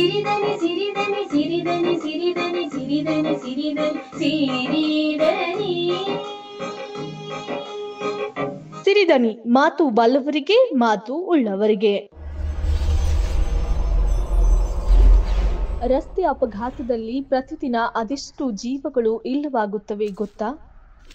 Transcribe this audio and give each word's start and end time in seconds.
ಸಿರಿದನೆ 0.00 0.52
ಸಿರಿದನೆ 0.56 1.22
ಸಿರಿದನೆ 1.24 1.94
ಸಿರಿದನೆ 1.98 2.68
ಸಿರಿದನೆ 2.68 3.32
ಸಿರಿದನೆ 3.38 3.88
ಸಿರಿದನಿ. 4.18 5.74
ಸಿರಿದನಿ 8.84 9.38
ಮಾತು 9.46 9.90
ಬಲ್ಲವರಿಗೆ 9.90 10.70
ಮಾತು 10.74 11.14
ಉಳ್ಳವರಿಗೆ. 11.14 12.10
ರಸ್ತೆ 15.86 16.22
ಅಪಘಾತದಲ್ಲಿ 16.22 17.20
ಪ್ರತಿದಿನ 17.20 17.76
ಅದೆಷ್ಟು 17.94 18.50
ಜೀವಗಳು 18.50 19.20
ಇಲ್ಲವಾಗುತ್ತವೆ 19.20 20.06
ಗೊತ್ತಾ? 20.06 20.48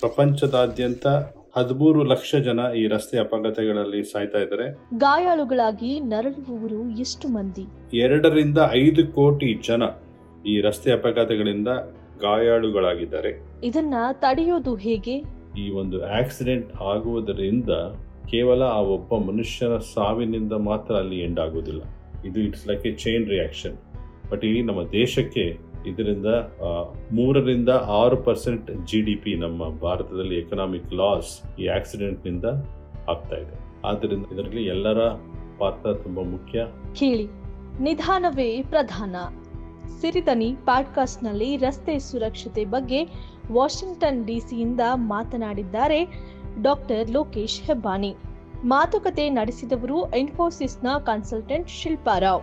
ಪ್ರಪಂಚದಾದ್ಯಂತ 0.00 1.06
ಹದಿಮೂರು 1.56 2.04
ಲಕ್ಷ 2.04 2.34
ಜನ 2.34 2.60
ಈ 2.76 2.88
ರಸ್ತೆ 2.88 3.18
ಅಪಘಾತಗಳಲ್ಲಿ 3.18 4.02
ಸಾಯ್ತಾ 4.02 4.38
ಇದ್ದಾರೆ. 4.38 4.66
ಗಾಯಾಳುಗಳಾಗಿ 4.98 6.00
ನರಳುವವರು 6.00 6.90
ಎಷ್ಟು 7.00 7.28
ಮಂದಿ? 7.28 7.64
ಎರಡರಿಂದ 7.98 8.58
ಐದು 8.70 9.12
ಕೋಟಿ 9.12 9.60
ಜನ 9.68 9.82
ಈ 10.46 10.60
ರಸ್ತೆ 10.60 10.92
ಅಪಘಾತಗಳಿಂದ 10.92 11.68
ಗಾಯಾಳುಗಳಾಗಿದ್ದಾರೆ. 12.20 13.44
ಇದನ್ನ 13.64 13.94
ತಡೆಯೋದು 14.12 14.74
ಹೇಗೆ? 14.76 15.16
ಈ 15.58 15.70
ಒಂದು 15.70 16.04
ಆಕ್ಸಿಡೆಂಟ್ 16.04 16.76
ಆಗುವುದರಿಂದ 16.76 17.70
ಕೇವಲ 18.30 18.62
ಆ 18.62 18.80
ಒಬ್ಬ 18.80 19.16
ಮನುಷ್ಯನ 19.16 19.78
ಸಾವಿನಿಂದ 19.94 20.52
ಮಾತ್ರ 20.52 20.94
ಅಲ್ಲಿ 20.94 21.24
ಎಂಡ್ 21.24 21.40
ಆಗೋದಿಲ್ಲ 21.40 21.82
ಇದು 22.24 22.40
it's 22.40 22.68
like 22.68 22.86
a 22.86 22.94
chain 22.94 23.28
reaction 23.28 23.76
but 24.30 24.44
ಇಡೀ 24.44 24.62
ನಮ್ಮ 24.62 24.82
ದೇಶಕ್ಕೆ 24.82 25.69
ಇದರಿಂದ 25.86 26.26
ಮೂರರಿಂದ 27.12 27.68
ಆರು 27.68 28.16
ಪರ್ಸೆಂಟ್ 28.16 28.86
ಜಿ 28.86 29.00
ಡಿ 29.00 29.14
ಪಿ 29.14 29.34
ನಮ್ಮ 29.34 29.68
ಭಾರತದಲ್ಲಿ 29.68 30.38
ಎಕನಾಮಿಕ್ 30.38 30.92
ಲಾಸ್ 30.92 31.60
ಈ 31.60 31.66
ಆಕ್ಸಿಡೆಂಟ್ನಿಂದ 31.66 32.44
ಆಗ್ತಾ 33.08 33.36
ಇದೆ. 33.36 33.86
ಆದ್ದರಿಂದ 33.86 34.26
ಇದರಲ್ಲಿ 34.32 34.64
ಎಲ್ಲರ 34.64 35.08
ಪಾತ್ರ 35.58 35.92
ತುಂಬಾ 35.92 36.22
ಮುಖ್ಯ. 36.22 36.66
ಕೇಳಿ. 36.94 37.26
ನಿಧಾನವೇ 37.82 38.62
ಪ್ರಧಾನ. 38.62 39.16
ಸಿರಿದನಿ 40.00 40.56
ಪಾಡ್ಕಾಸ್ಟ್ನಲ್ಲಿ 40.64 41.56
ರಸ್ತೆ 41.56 41.98
ಸುರಕ್ಷತೆ 41.98 42.64
ಬಗ್ಗೆ 42.64 43.04
ವಾಷಿಂಗ್ಟನ್ 43.52 44.26
ಡಿಸಿಯಿಂದ 44.26 44.80
ಮಾತನಾಡಿದ್ದಾರೆ 44.94 46.04
ಡಾಕ್ಟರ್ 46.62 47.10
ಲೋಕೇಶ್ 47.10 47.62
ಹೆಬ್ಬಾನಿ 47.62 48.16
ಮಾತುಕತೆ 48.64 49.30
ನಡೆಸಿದವರು 49.30 50.16
ಇನ್ಫೋಸಿಸ್ನ 50.16 50.86
ಕನ್ಸಲ್ಟೆಂಟ್ 50.98 51.68
ಶಿಲ್ಪಾರಾವ್ 51.68 52.42